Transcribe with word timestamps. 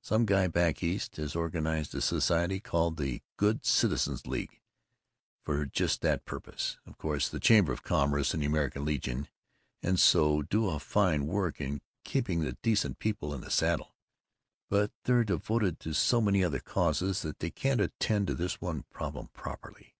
Some 0.00 0.26
guy 0.26 0.46
back 0.46 0.80
East 0.80 1.16
has 1.16 1.34
organized 1.34 1.92
a 1.92 2.00
society 2.00 2.60
called 2.60 2.96
the 2.98 3.20
Good 3.36 3.66
Citizens' 3.66 4.28
League 4.28 4.60
for 5.42 5.66
just 5.66 6.02
that 6.02 6.24
purpose. 6.24 6.78
Of 6.86 6.98
course 6.98 7.28
the 7.28 7.40
Chamber 7.40 7.72
of 7.72 7.82
Commerce 7.82 8.32
and 8.32 8.44
the 8.44 8.46
American 8.46 8.84
Legion 8.84 9.26
and 9.82 9.98
so 9.98 10.38
on 10.38 10.46
do 10.48 10.68
a 10.70 10.78
fine 10.78 11.26
work 11.26 11.60
in 11.60 11.80
keeping 12.04 12.42
the 12.42 12.56
decent 12.62 13.00
people 13.00 13.34
in 13.34 13.40
the 13.40 13.50
saddle, 13.50 13.96
but 14.68 14.92
they're 15.02 15.24
devoted 15.24 15.80
to 15.80 15.94
so 15.94 16.20
many 16.20 16.44
other 16.44 16.60
causes 16.60 17.22
that 17.22 17.40
they 17.40 17.50
can't 17.50 17.80
attend 17.80 18.28
to 18.28 18.34
this 18.34 18.60
one 18.60 18.84
problem 18.92 19.30
properly. 19.32 19.96